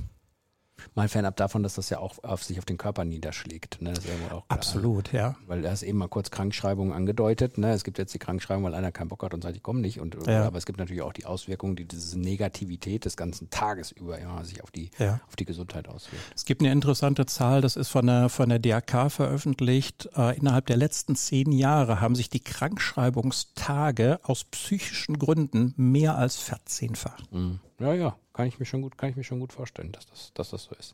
mal 0.96 1.10
fernab 1.10 1.36
davon, 1.36 1.62
dass 1.62 1.76
das 1.76 1.90
ja 1.90 2.00
auch 2.00 2.24
auf 2.24 2.44
sich 2.44 2.58
auf 2.58 2.66
den 2.66 2.78
Körper 2.78 3.06
niederschlägt. 3.06 3.82
Ne? 3.82 3.94
Ja 4.32 4.44
Absolut, 4.48 5.12
ja. 5.12 5.36
Weil 5.46 5.64
er 5.66 5.72
hast 5.72 5.84
eben 5.84 5.98
mal 5.98 6.08
kurz 6.08 6.32
Krankschreibung 6.32 6.94
angedeutet. 6.94 7.58
Ne? 7.58 7.72
Es 7.74 7.84
gibt 7.84 7.98
jetzt 7.98 8.14
die 8.14 8.20
Krankschreibung, 8.20 8.64
weil 8.64 8.74
einer 8.74 8.92
keinen 8.92 9.10
Bock 9.10 9.24
hat 9.24 9.34
und 9.34 9.44
sagt, 9.44 9.58
ich 9.58 9.64
komme 9.64 9.82
nicht. 9.82 10.00
Und, 10.00 10.18
ja. 10.26 10.46
Aber 10.46 10.58
es 10.58 10.66
gibt 10.66 10.80
natürlich 10.80 11.02
auch 11.02 11.14
die 11.14 11.26
Auswirkungen, 11.26 11.76
die 11.76 11.86
diese 11.86 12.18
Negativität 12.20 13.06
des 13.06 13.18
ganzen 13.18 13.50
Tages 13.50 13.92
über 13.92 14.18
immer 14.18 14.44
sich 14.46 14.64
auf 14.64 14.72
die, 14.72 14.90
ja. 14.98 15.20
auf 15.28 15.36
die 15.36 15.46
Gesundheit 15.46 15.88
auswirkt. 15.88 16.24
Es 16.34 16.46
gibt 16.46 16.62
eine 16.62 16.72
interessante 16.72 17.26
Zahl, 17.26 17.62
das 17.62 17.76
ist 17.76 17.90
von 17.90 18.08
der, 18.08 18.30
von 18.30 18.50
der 18.50 18.60
DRK 18.60 19.10
veröffentlicht. 19.10 20.10
Äh, 20.16 20.38
innerhalb 20.38 20.66
der 20.68 20.78
letzten 20.78 21.16
zehn 21.16 21.52
Jahre 21.52 22.00
haben 22.00 22.16
sich 22.16 22.30
die 22.30 22.40
Krankschreibungstage 22.42 24.20
aus 24.24 24.46
psychischen 24.46 25.20
Gründen 25.20 25.74
mehr 25.76 26.18
als 26.18 26.38
verzehnfacht. 26.38 27.32
Mhm. 27.34 27.60
Ja, 27.80 27.94
ja, 27.94 28.16
kann 28.36 28.48
ich 28.48 28.60
mir 28.60 28.66
schon 28.66 28.82
gut, 28.82 28.98
kann 28.98 29.10
ich 29.10 29.16
mir 29.16 29.24
schon 29.24 29.40
gut 29.40 29.54
vorstellen, 29.54 29.94
dass 29.94 30.06
das, 30.08 30.34
dass 30.34 30.50
das 30.50 30.64
so 30.64 30.76
ist. 30.76 30.94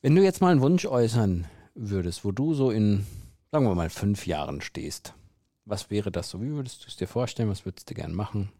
Wenn 0.00 0.16
du 0.16 0.24
jetzt 0.24 0.40
mal 0.40 0.50
einen 0.50 0.62
Wunsch 0.62 0.86
äußern 0.86 1.46
würdest, 1.74 2.24
wo 2.24 2.32
du 2.32 2.54
so 2.54 2.70
in, 2.70 3.06
sagen 3.52 3.66
wir 3.66 3.74
mal, 3.74 3.90
fünf 3.90 4.26
Jahren 4.26 4.62
stehst, 4.62 5.12
was 5.66 5.90
wäre 5.90 6.10
das 6.10 6.30
so? 6.30 6.40
Wie 6.40 6.52
würdest 6.52 6.84
du 6.84 6.88
es 6.88 6.96
dir 6.96 7.06
vorstellen? 7.06 7.50
Was 7.50 7.66
würdest 7.66 7.90
du 7.90 7.94
gern 7.94 8.14
machen? 8.14 8.50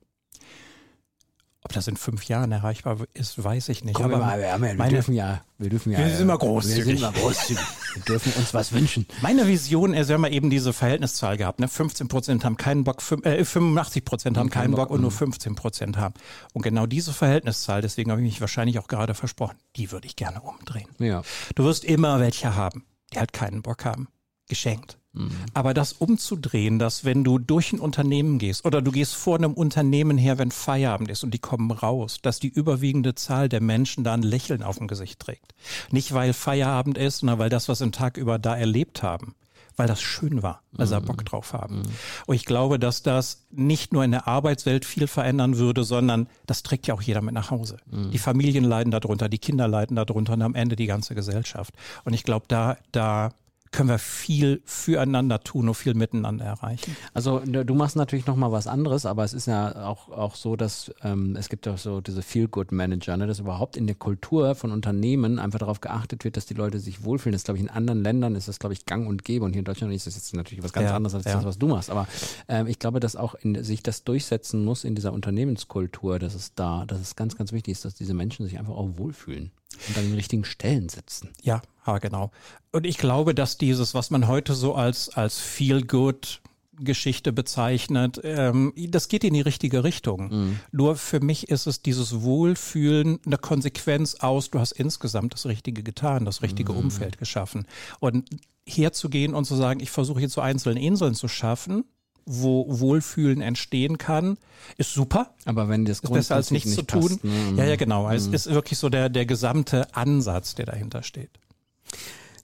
Ob 1.67 1.73
das 1.73 1.89
in 1.89 1.97
fünf 1.97 2.29
Jahren 2.29 2.53
erreichbar 2.53 2.99
ist, 3.13 3.43
weiß 3.43 3.71
ich 3.71 3.83
nicht. 3.83 3.97
Komm, 3.97 4.15
aber 4.15 4.19
mal, 4.19 4.39
wir, 4.39 4.53
haben 4.53 4.63
ja, 4.63 4.71
wir 4.71 4.77
meine, 4.77 4.93
dürfen 4.93 5.15
ja, 5.15 5.43
wir 5.59 5.69
dürfen 5.69 5.91
ja. 5.91 5.99
Wir 5.99 6.11
sind 6.11 6.21
immer 6.21 6.39
großzügig. 6.39 6.77
Wir 6.77 6.85
sind 6.85 6.99
immer 6.99 7.11
großzügig. 7.11 7.65
wir 7.95 8.03
dürfen 8.05 8.33
uns 8.35 8.55
was 8.55 8.71
wünschen. 8.71 9.05
Meine 9.21 9.49
Vision 9.49 9.93
ist, 9.93 10.07
wir 10.07 10.15
haben 10.15 10.25
eben 10.27 10.49
diese 10.49 10.73
Verhältniszahl 10.73 11.37
gehabt. 11.37 11.59
Ne? 11.59 11.67
15 11.67 12.07
Prozent 12.07 12.45
haben 12.45 12.57
keinen 12.57 12.85
Bock, 12.85 13.03
äh, 13.25 13.45
85 13.45 14.05
Prozent 14.05 14.39
haben 14.39 14.49
keinen 14.49 14.71
Bock, 14.71 14.91
Bock 14.91 14.91
und 14.91 15.01
nur 15.01 15.11
15 15.11 15.51
mhm. 15.51 15.57
Prozent 15.57 15.97
haben. 15.97 16.15
Und 16.53 16.63
genau 16.63 16.87
diese 16.87 17.13
Verhältniszahl, 17.13 17.83
deswegen 17.83 18.13
habe 18.13 18.21
ich 18.21 18.27
mich 18.29 18.41
wahrscheinlich 18.41 18.79
auch 18.79 18.87
gerade 18.87 19.15
versprochen, 19.15 19.57
die 19.75 19.91
würde 19.91 20.07
ich 20.07 20.15
gerne 20.15 20.43
umdrehen. 20.43 20.87
Ja. 21.01 21.23
Du 21.57 21.65
wirst 21.65 21.85
immer 21.85 22.21
welche 22.21 22.55
haben, 22.55 22.85
die 23.13 23.19
halt 23.19 23.33
keinen 23.33 23.63
Bock 23.63 23.85
haben. 23.85 24.07
Geschenkt. 24.49 24.99
Mhm. 25.17 25.31
Aber 25.55 25.75
das 25.75 25.93
umzudrehen, 25.93 26.79
dass 26.79 27.05
wenn 27.05 27.25
du 27.25 27.39
durch 27.39 27.73
ein 27.73 27.81
Unternehmen 27.81 28.39
gehst 28.39 28.65
oder 28.65 28.83
du 28.83 28.93
gehst 28.93 29.15
vor 29.15 29.37
einem 29.37 29.55
Unternehmen 29.55 30.19
her, 30.19 30.39
wenn 30.39 30.51
Feierabend 30.51 31.11
ist 31.11 31.25
und 31.25 31.33
die 31.33 31.39
kommen 31.39 31.71
raus, 31.71 32.19
dass 32.23 32.39
die 32.39 32.49
überwiegende 32.49 33.15
Zahl 33.15 33.49
der 33.49 33.61
Menschen 33.61 34.05
da 34.05 34.15
ein 34.15 34.23
Lächeln 34.23 34.63
auf 34.63 34.79
dem 34.79 34.89
Gesicht 34.89 35.19
trägt. 35.21 35.55
Nicht 35.91 36.13
weil 36.13 36.33
Feierabend 36.33 36.99
ist, 36.99 37.19
sondern 37.19 37.39
weil 37.39 37.51
das, 37.51 37.69
was 37.69 37.81
im 37.81 37.93
Tag 37.93 38.17
über 38.17 38.39
da 38.39 38.55
erlebt 38.55 39.03
haben, 39.03 39.35
weil 39.77 39.87
das 39.87 40.01
schön 40.01 40.43
war, 40.43 40.63
weil 40.73 40.87
sie 40.87 41.01
Bock 41.01 41.25
drauf 41.25 41.53
haben. 41.53 41.83
Und 42.27 42.35
ich 42.35 42.45
glaube, 42.45 42.79
dass 42.79 43.03
das 43.03 43.47
nicht 43.51 43.93
nur 43.93 44.05
in 44.05 44.11
der 44.11 44.27
Arbeitswelt 44.27 44.85
viel 44.85 45.07
verändern 45.07 45.59
würde, 45.59 45.85
sondern 45.85 46.29
das 46.47 46.63
trägt 46.63 46.87
ja 46.87 46.95
auch 46.95 47.03
jeder 47.03 47.21
mit 47.21 47.35
nach 47.35 47.51
Hause. 47.51 47.77
Die 48.13 48.19
Familien 48.19 48.65
leiden 48.65 48.91
darunter, 48.91 49.29
die 49.29 49.39
Kinder 49.39 49.69
leiden 49.69 49.97
darunter 49.97 50.33
und 50.33 50.43
am 50.43 50.55
Ende 50.55 50.77
die 50.77 50.87
ganze 50.87 51.15
Gesellschaft. 51.15 51.75
Und 52.05 52.15
ich 52.15 52.25
glaube, 52.25 52.47
da, 52.49 52.79
da 52.93 53.31
können 53.77 53.91
wir 53.91 53.99
viel 53.99 54.63
füreinander 54.65 55.41
tun 55.41 55.69
und 55.69 55.75
viel 55.75 55.93
miteinander 55.93 56.47
erreichen. 56.47 56.97
Also 57.13 57.41
du 57.41 57.75
machst 57.75 57.95
natürlich 57.95 58.27
noch 58.27 58.37
mal 58.37 58.51
was 58.51 58.67
anderes, 58.67 59.05
aber 59.05 59.23
es 59.23 59.35
ist 59.35 59.47
ja 59.47 59.87
auch, 59.87 60.09
auch 60.09 60.35
so, 60.35 60.57
dass 60.57 60.91
ähm, 61.03 61.37
es 61.37 61.51
gibt 61.51 61.69
auch 61.69 61.77
so 61.77 62.01
diese 62.01 62.23
Feel-Good-Manager, 62.23 63.19
ne, 63.19 63.27
dass 63.27 63.39
überhaupt 63.39 63.77
in 63.77 63.87
der 63.87 63.95
Kultur 63.95 64.55
von 64.55 64.73
Unternehmen 64.73 65.39
einfach 65.39 65.59
darauf 65.59 65.83
geachtet 65.83 66.25
wird, 66.25 66.39
dass 66.39 66.47
die 66.47 66.55
Leute 66.55 66.81
sich 66.81 67.05
wohlfühlen. 67.05 67.35
Das 67.35 67.45
glaube 67.45 67.59
ich 67.59 67.65
in 67.65 67.71
anderen 67.71 68.03
Ländern 68.03 68.35
ist 68.35 68.49
das 68.49 68.59
glaube 68.59 68.73
ich 68.73 68.87
gang 68.87 69.07
und 69.07 69.25
gäbe 69.25 69.45
und 69.45 69.53
hier 69.53 69.61
in 69.61 69.67
Deutschland 69.67 69.93
ist 69.93 70.07
das 70.07 70.15
jetzt 70.15 70.35
natürlich 70.35 70.65
was 70.65 70.73
ganz 70.73 70.89
Ja, 70.89 70.97
anderes 70.97 71.15
als 71.15 71.27
ja. 71.27 71.35
das, 71.35 71.45
was 71.45 71.59
du 71.59 71.69
machst. 71.69 71.91
Aber 71.91 72.09
ähm, 72.49 72.67
ich 72.69 72.79
glaube, 72.79 72.99
dass 72.99 73.15
auch 73.15 73.35
in, 73.35 73.63
sich 73.63 73.83
das 73.83 74.05
durchsetzen 74.05 74.65
muss 74.65 74.85
in 74.85 74.95
dieser 74.95 75.13
Unternehmenskultur, 75.13 76.19
dass 76.19 76.35
es 76.35 76.55
da, 76.55 76.87
dass 76.87 77.01
es 77.01 77.15
ganz, 77.15 77.37
ganz 77.37 77.53
wichtig 77.53 77.73
ist, 77.73 77.85
dass 77.85 77.95
diese 77.95 78.15
Menschen 78.15 78.47
sich 78.47 78.59
einfach 78.59 78.75
auch 78.75 78.97
wohlfühlen 78.97 79.51
und 79.89 79.99
an 79.99 80.05
den 80.05 80.15
richtigen 80.15 80.45
Stellen 80.45 80.89
sitzen. 80.89 81.31
Ja, 81.43 81.63
ja, 81.87 81.99
genau. 81.99 82.31
Und 82.73 82.87
ich 82.87 82.99
glaube, 82.99 83.35
dass 83.35 83.59
dieses, 83.59 83.95
was 83.95 84.11
man 84.11 84.29
heute 84.29 84.55
so 84.55 84.75
als, 84.75 85.09
als 85.11 85.39
Feel-Good 85.39 86.43
Geschichte 86.79 87.33
bezeichnet, 87.33 88.21
ähm, 88.23 88.73
das 88.77 89.09
geht 89.09 89.25
in 89.25 89.35
die 89.35 89.41
richtige 89.41 89.83
Richtung. 89.83 90.59
Nur 90.73 90.97
für 90.97 91.21
mich 91.21 91.49
ist 91.49 91.67
es 91.67 91.83
dieses 91.83 92.23
Wohlfühlen 92.23 93.19
eine 93.25 93.39
Konsequenz 93.39 94.17
aus, 94.17 94.51
du 94.51 94.59
hast 94.59 94.73
insgesamt 94.73 95.33
das 95.33 95.47
Richtige 95.47 95.83
getan, 95.83 96.25
das 96.25 96.43
richtige 96.43 96.73
Umfeld 96.73 97.19
geschaffen. 97.19 97.67
Und 98.01 98.29
herzugehen 98.69 99.35
und 99.35 99.45
zu 99.45 99.55
sagen, 99.55 99.81
ich 99.81 99.91
versuche 99.91 100.21
jetzt 100.21 100.35
so 100.35 100.41
einzelne 100.41 100.83
Inseln 100.83 101.15
zu 101.15 101.29
schaffen, 101.29 101.85
wo 102.27 102.67
Wohlfühlen 102.69 103.41
entstehen 103.41 103.99
kann, 103.99 104.37
ist 104.77 104.93
super. 104.93 105.31
Aber 105.45 105.69
wenn 105.69 105.85
das 105.85 106.01
Ist 106.01 106.13
besser 106.13 106.35
als 106.35 106.51
nichts 106.51 106.75
zu 106.75 106.81
nicht 106.81 106.91
tun. 106.91 107.03
passt, 107.09 107.25
ne? 107.25 107.55
Ja, 107.57 107.65
ja, 107.65 107.77
genau. 107.77 108.11
Es 108.11 108.27
ist 108.27 108.51
wirklich 108.51 108.79
so 108.79 108.89
der, 108.89 109.09
der 109.09 109.27
gesamte 109.27 109.95
Ansatz, 109.95 110.55
der 110.57 110.67
dahinter 110.67 111.03
steht. 111.03 111.31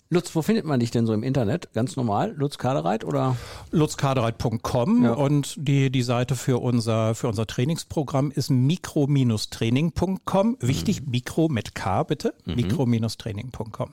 Lutz, 0.09 0.35
wo 0.37 0.43
findet 0.43 0.67
man 0.67 0.79
dich 0.79 0.91
denn 0.91 1.07
so 1.07 1.15
im 1.15 1.23
Internet? 1.23 1.73
Ganz 1.73 1.97
normal? 1.97 2.35
Lutz 2.37 2.59
Kadereit 2.59 3.03
oder? 3.03 3.35
lutzkadereit.com 3.71 5.05
Ja. 5.05 5.15
und 5.15 5.55
die, 5.57 5.91
die 5.91 6.03
Seite 6.03 6.37
für 6.37 6.59
unser, 6.59 7.15
für 7.15 7.29
unser 7.29 7.47
Trainingsprogramm 7.47 8.31
ist 8.31 8.51
mikro-training.com. 8.51 10.59
Wichtig, 10.61 11.07
Mikro 11.07 11.49
mit 11.49 11.75
K 11.75 12.03
bitte, 12.03 12.35
mikro-training.com. 12.45 13.91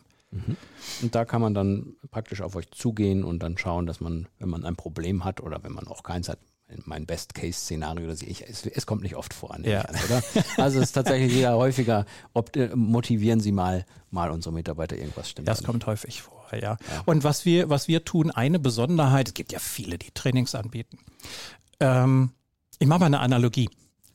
Und 1.01 1.15
da 1.15 1.25
kann 1.25 1.41
man 1.41 1.53
dann 1.53 1.95
praktisch 2.11 2.41
auf 2.41 2.55
euch 2.55 2.69
zugehen 2.71 3.23
und 3.23 3.39
dann 3.41 3.57
schauen, 3.57 3.85
dass 3.87 3.99
man, 3.99 4.27
wenn 4.37 4.49
man 4.49 4.63
ein 4.65 4.75
Problem 4.75 5.23
hat 5.25 5.41
oder 5.41 5.63
wenn 5.63 5.71
man 5.71 5.87
auch 5.87 6.03
keins 6.03 6.29
hat, 6.29 6.39
mein 6.85 7.07
Best-Case-Szenario, 7.07 8.05
das 8.07 8.21
ich, 8.21 8.47
es, 8.47 8.63
es 8.67 8.85
kommt 8.85 9.01
nicht 9.01 9.15
oft 9.15 9.33
vor, 9.33 9.57
Ja. 9.63 9.81
an, 9.81 9.95
oder? 10.05 10.21
Also 10.57 10.77
es 10.77 10.85
ist 10.89 10.91
tatsächlich 10.91 11.33
wieder 11.35 11.55
häufiger, 11.57 12.05
ob, 12.33 12.55
äh, 12.55 12.69
motivieren 12.75 13.39
Sie 13.39 13.51
mal, 13.51 13.85
mal 14.11 14.29
unsere 14.29 14.53
Mitarbeiter, 14.53 14.95
irgendwas 14.95 15.31
stimmt. 15.31 15.47
Das 15.47 15.63
kommt 15.63 15.87
häufig 15.87 16.21
vor, 16.21 16.45
ja. 16.53 16.77
Und 17.05 17.23
was 17.23 17.43
wir, 17.43 17.71
was 17.71 17.87
wir 17.87 18.05
tun, 18.05 18.29
eine 18.29 18.59
Besonderheit, 18.59 19.29
es 19.29 19.33
gibt 19.33 19.51
ja 19.51 19.57
viele, 19.57 19.97
die 19.97 20.11
Trainings 20.11 20.53
anbieten. 20.53 20.99
Ähm, 21.79 22.33
ich 22.77 22.87
mache 22.87 22.99
mal 22.99 23.05
eine 23.07 23.19
Analogie. 23.19 23.69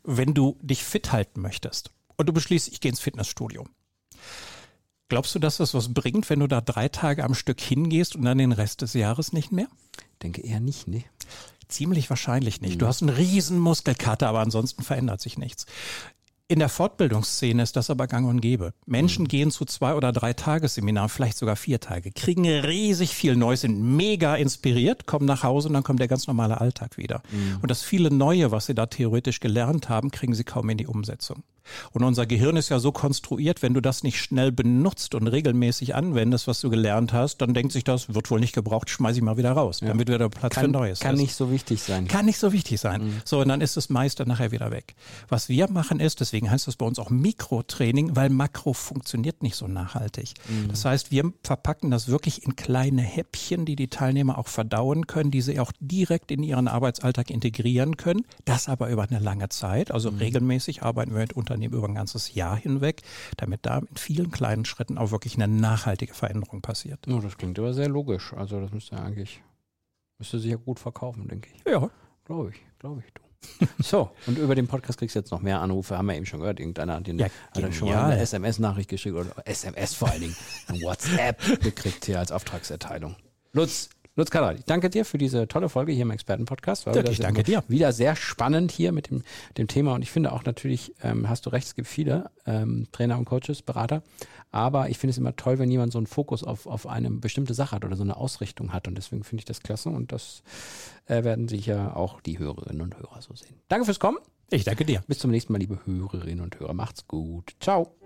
Wenn 0.05 0.33
du 0.33 0.57
dich 0.63 0.85
fit 0.85 1.11
halten 1.11 1.41
möchtest 1.41 1.91
und 2.17 2.29
du 2.29 2.33
beschließt, 2.33 2.69
ich 2.69 2.81
gehe 2.81 2.91
ins 2.91 3.01
Fitnessstudio. 3.01 3.67
Glaubst 5.09 5.35
du, 5.35 5.39
dass 5.39 5.59
das 5.59 5.75
was 5.75 5.93
bringt, 5.93 6.31
wenn 6.31 6.41
du 6.41 6.47
da 6.47 6.61
drei 6.61 6.89
Tage 6.89 7.25
am 7.25 7.35
Stück 7.35 7.61
hingehst 7.61 8.17
und 8.17 8.23
dann 8.25 8.39
den 8.39 8.53
Rest 8.53 8.83
des 8.83 8.95
Jahres 8.95 9.33
nicht 9.33 9.53
mehr? 9.53 9.69
Denke 10.23 10.43
eher 10.43 10.61
nicht, 10.61 10.89
ne? 10.89 11.05
Ziemlich 11.69 12.09
wahrscheinlich 12.11 12.61
nicht. 12.61 12.81
Du 12.81 12.87
hast 12.87 13.03
einen 13.03 13.15
riesen 13.15 13.59
Muskelkater, 13.59 14.29
aber 14.29 14.41
ansonsten 14.41 14.83
verändert 14.83 15.21
sich 15.21 15.39
nichts. 15.39 15.67
In 16.47 16.59
der 16.59 16.69
Fortbildungsszene 16.69 17.63
ist 17.63 17.75
das 17.75 17.89
aber 17.89 18.07
gang 18.07 18.29
und 18.29 18.43
gäbe. 18.43 18.75
Menschen 18.85 19.29
gehen 19.29 19.51
zu 19.51 19.65
zwei 19.65 19.95
oder 19.95 20.13
drei 20.13 20.35
Tagesseminaren, 20.35 21.09
vielleicht 21.09 21.39
sogar 21.39 21.57
vier 21.57 21.81
Tage, 21.81 22.13
kriegen 22.13 22.47
riesig 22.47 23.15
viel 23.15 23.35
Neues, 23.35 23.63
sind 23.63 23.81
mega 23.81 24.37
inspiriert, 24.37 25.07
kommen 25.07 25.25
nach 25.25 25.43
Hause 25.43 25.69
und 25.69 25.75
dann 25.75 25.85
kommt 25.85 26.01
der 26.01 26.09
ganz 26.09 26.27
normale 26.27 26.61
Alltag 26.61 26.99
wieder. 26.99 27.23
Und 27.63 27.71
das 27.71 27.83
viele 27.83 28.11
Neue, 28.11 28.51
was 28.51 28.67
sie 28.67 28.75
da 28.75 28.85
theoretisch 28.87 29.41
gelernt 29.41 29.89
haben, 29.89 30.11
kriegen 30.11 30.35
sie 30.35 30.45
kaum 30.45 30.69
in 30.69 30.77
die 30.77 30.87
Umsetzung. 30.87 31.45
Und 31.93 32.05
unser 32.05 32.27
Gehirn 32.27 32.57
ist 32.57 32.69
ja 32.69 32.79
so 32.79 32.93
konstruiert, 32.93 33.63
wenn 33.63 33.75
du 33.75 33.81
das 33.81 34.03
nicht 34.03 34.19
schnell 34.21 34.53
benutzt 34.53 35.15
und 35.15 35.27
regelmäßig 35.27 35.95
anwendest, 35.95 36.47
was 36.47 36.61
du 36.61 36.71
gelernt 36.71 37.13
hast, 37.13 37.39
dann 37.39 37.55
denkt 37.55 37.73
sich 37.73 37.85
das, 37.85 38.15
wird 38.15 38.31
wohl 38.31 38.41
nicht 38.41 38.55
gebraucht, 38.55 38.91
schmeiß 38.91 39.17
ich 39.17 39.23
mal 39.23 39.37
wieder 39.37 39.53
raus, 39.53 39.81
damit 39.81 40.09
wieder 40.09 40.29
Platz 40.29 40.55
für 40.55 40.61
Kann, 40.61 40.71
Neues 40.71 41.01
kann 41.01 41.15
ist. 41.15 41.21
nicht 41.21 41.35
so 41.35 41.51
wichtig 41.51 41.83
sein. 41.83 42.09
Kann 42.09 42.27
nicht 42.27 42.39
so 42.39 42.53
wichtig 42.53 42.81
sein. 42.81 43.21
So, 43.25 43.41
und 43.41 43.49
dann 43.49 43.61
ist 43.61 43.77
das 43.77 43.89
meiste 43.89 44.27
nachher 44.27 44.53
wieder 44.53 44.71
weg. 44.71 44.95
Was 45.29 45.49
wir 45.49 45.71
machen 45.71 46.01
ist, 46.01 46.21
deswegen 46.21 46.51
heißt 46.51 46.67
das 46.67 46.77
bei 46.77 46.87
uns 46.87 46.99
auch 46.99 47.11
Mikrotraining, 47.11 48.17
weil 48.17 48.31
Makro 48.31 48.73
funktioniert 48.73 49.43
nicht 49.43 49.57
so 49.57 49.67
nachhaltig. 49.67 50.35
Das 50.69 50.85
heißt, 50.85 51.11
wir 51.11 51.33
verpacken 51.43 51.91
das 51.91 52.09
wirklich 52.09 52.45
in 52.45 52.57
kleine 52.57 53.03
Häppchen, 53.03 53.65
die 53.65 53.77
die 53.77 53.89
Teilnehmer 53.89 54.39
auch 54.39 54.49
verdauen 54.49 55.07
können, 55.07 55.31
die 55.31 55.41
sie 55.41 55.61
auch 55.61 55.73
direkt 55.81 56.31
in 56.31 56.43
ihren 56.43 56.69
Arbeitsalltag 56.69 57.31
integrieren 57.31 57.97
können. 57.97 58.27
Das 58.45 58.69
aber 58.69 58.89
über 58.91 59.05
eine 59.05 59.19
lange 59.19 59.49
Zeit. 59.49 59.91
Also 59.91 60.11
regelmäßig 60.11 60.83
arbeiten 60.83 61.13
wir 61.13 61.21
mit 61.21 61.33
Unternehmen 61.55 61.75
über 61.75 61.89
ein 61.89 61.95
ganzes 61.95 62.35
Jahr 62.35 62.57
hinweg, 62.57 63.03
damit 63.37 63.65
da 63.65 63.79
in 63.79 63.97
vielen 63.97 64.31
kleinen 64.31 64.65
Schritten 64.65 64.99
auch 64.99 65.11
wirklich 65.13 65.37
eine 65.37 65.49
nachhaltige 65.49 66.15
Veränderung 66.15 66.61
passiert. 66.61 67.07
Oh, 67.09 67.21
das 67.21 67.37
klingt 67.37 67.59
aber 67.59 67.73
sehr 67.73 67.89
logisch. 67.89 68.33
Also 68.33 68.61
das 68.61 68.73
müsste 68.73 68.97
ja 68.97 69.03
eigentlich, 69.03 69.41
müsste 70.19 70.39
sich 70.39 70.51
ja 70.51 70.57
gut 70.57 70.79
verkaufen, 70.79 71.29
denke 71.29 71.49
ich. 71.55 71.73
Ja, 71.73 71.91
Glaube 72.25 72.51
ich, 72.51 72.61
glaube 72.79 73.03
ich, 73.07 73.13
du. 73.13 73.67
So, 73.83 74.11
und 74.27 74.39
über 74.39 74.55
den 74.55 74.67
Podcast 74.67 74.99
kriegst 74.99 75.15
du 75.15 75.19
jetzt 75.19 75.31
noch 75.31 75.43
mehr 75.43 75.61
Anrufe, 75.61 75.99
haben 75.99 76.07
wir 76.07 76.17
eben 76.17 76.25
schon 76.25 76.41
gehört. 76.41 76.59
Irgendeiner 76.59 76.95
hat, 76.95 77.07
den, 77.07 77.19
Ja, 77.19 77.27
hat 77.27 77.63
er 77.63 77.71
schon 77.71 77.89
mal 77.89 78.11
eine 78.13 78.19
SMS-Nachricht 78.19 78.89
geschickt 78.89 79.15
oder 79.15 79.31
SMS 79.45 79.95
vor 79.95 80.11
allen 80.11 80.23
Dingen, 80.23 80.37
ein 80.69 80.77
WhatsApp 80.83 81.61
gekriegt 81.61 82.07
hier 82.07 82.19
als 82.19 82.33
Auftragserteilung. 82.33 83.17
Lutz, 83.53 83.91
Lutz 84.17 84.31
Kader, 84.31 84.55
ich 84.55 84.65
danke 84.65 84.91
dir 84.91 85.05
für 85.05 85.19
diese 85.19 85.49
tolle 85.49 85.69
Folge 85.69 85.91
hier 85.91 86.03
im 86.03 86.13
Expertenpodcast. 86.13 86.87
War 86.87 86.95
Ja, 86.95 87.05
ich 87.05 87.19
danke 87.19 87.43
dir. 87.43 87.65
Wieder 87.67 87.93
sehr 87.93 88.15
spannend 88.15 88.71
hier 88.71 88.93
mit 88.93 89.11
dem, 89.11 89.25
dem 89.59 89.67
Thema 89.67 89.95
und 89.95 90.03
ich 90.03 90.13
finde 90.13 90.31
auch 90.31 90.45
natürlich, 90.45 90.95
ähm, 91.03 91.29
hast 91.29 91.47
du 91.47 91.51
recht, 91.51 91.67
es 91.67 91.75
gibt 91.75 91.89
viele 91.89 92.31
ähm, 92.47 92.87
Trainer 92.93 93.19
und 93.19 93.25
Coaches, 93.25 93.63
Berater, 93.63 94.05
aber 94.53 94.89
ich 94.89 94.99
finde 94.99 95.11
es 95.11 95.19
immer 95.19 95.35
toll, 95.35 95.59
wenn 95.59 95.69
jemand 95.69 95.93
so 95.93 95.99
einen 95.99 96.07
Fokus 96.07 96.45
auf, 96.45 96.67
auf 96.67 96.87
eine 96.87 97.11
bestimmte 97.11 97.55
Sache 97.55 97.75
hat 97.75 97.85
oder 97.85 97.97
so 97.97 98.05
eine 98.05 98.17
Ausrichtung 98.17 98.73
hat 98.73 98.87
und 98.87 98.97
deswegen 98.97 99.25
finde 99.25 99.41
ich 99.41 99.47
das 99.47 99.63
klasse 99.63 99.89
und 99.89 100.13
das 100.13 100.45
äh, 101.07 101.25
werden 101.25 101.49
sicher 101.49 101.97
auch 101.97 102.21
die 102.21 102.39
Hörerinnen 102.39 102.83
und 102.83 102.97
Hörer 102.97 103.21
so 103.21 103.35
sehen. 103.35 103.57
Danke 103.67 103.85
fürs 103.85 103.99
Kommen. 103.99 104.19
ich 104.49 104.63
danke 104.63 104.85
dir. 104.85 105.03
Bis 105.09 105.19
zum 105.19 105.33
nächsten 105.33 105.53
Mal, 105.53 105.59
liebe 105.59 105.81
Hörerinnen 105.87 106.45
und 106.45 106.61
Hörer. 106.61 106.73
Macht's 106.73 107.09
gut. 107.09 107.57
Ciao. 107.59 107.97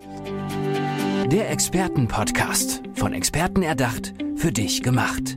Der 1.30 1.50
Expertenpodcast. 1.50 2.80
Von 2.94 3.12
Experten 3.12 3.62
erdacht, 3.62 4.14
für 4.36 4.52
dich 4.52 4.82
gemacht. 4.82 5.36